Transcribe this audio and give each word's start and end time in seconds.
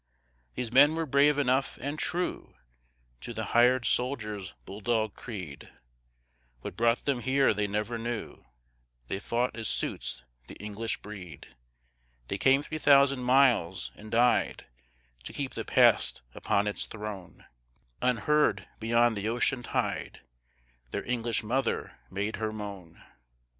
These 0.55 0.71
men 0.71 0.95
were 0.95 1.05
brave 1.05 1.37
enough, 1.37 1.77
and 1.79 1.99
true 1.99 2.55
To 3.21 3.35
the 3.35 3.43
hired 3.53 3.85
soldier's 3.85 4.53
bull 4.65 4.81
dog 4.81 5.13
creed; 5.13 5.71
What 6.61 6.75
brought 6.75 7.05
them 7.05 7.19
here 7.19 7.53
they 7.53 7.67
never 7.67 7.99
knew, 7.99 8.43
They 9.09 9.19
fought 9.19 9.55
as 9.55 9.67
suits 9.67 10.23
the 10.47 10.55
English 10.55 11.03
breed; 11.03 11.55
They 12.29 12.39
came 12.39 12.63
three 12.63 12.79
thousand 12.79 13.19
miles, 13.19 13.91
and 13.93 14.09
died, 14.11 14.65
To 15.25 15.33
keep 15.33 15.51
the 15.53 15.63
Past 15.63 16.23
upon 16.33 16.65
its 16.65 16.87
throne; 16.87 17.45
Unheard, 18.01 18.67
beyond 18.79 19.15
the 19.15 19.29
ocean 19.29 19.61
tide, 19.61 20.21
Their 20.89 21.05
English 21.07 21.43
mother 21.43 21.99
made 22.09 22.37
her 22.37 22.51
moan. 22.51 23.03